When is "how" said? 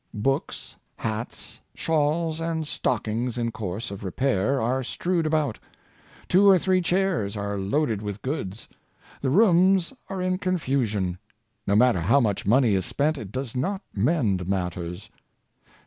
12.01-12.19